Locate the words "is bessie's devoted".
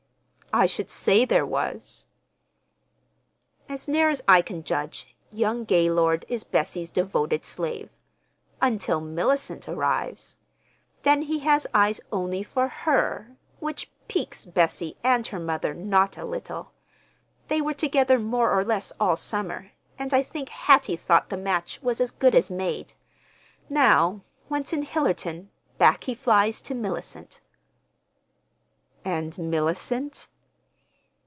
6.27-7.45